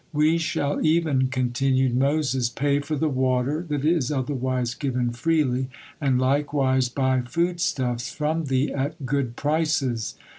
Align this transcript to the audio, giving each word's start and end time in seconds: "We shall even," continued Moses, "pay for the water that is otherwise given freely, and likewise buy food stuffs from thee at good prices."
"We 0.13 0.39
shall 0.39 0.83
even," 0.83 1.27
continued 1.27 1.95
Moses, 1.95 2.49
"pay 2.49 2.79
for 2.79 2.95
the 2.95 3.07
water 3.07 3.63
that 3.69 3.85
is 3.85 4.11
otherwise 4.11 4.73
given 4.73 5.11
freely, 5.11 5.67
and 6.01 6.17
likewise 6.17 6.89
buy 6.89 7.21
food 7.21 7.59
stuffs 7.59 8.11
from 8.11 8.45
thee 8.45 8.73
at 8.73 9.05
good 9.05 9.35
prices." 9.35 10.15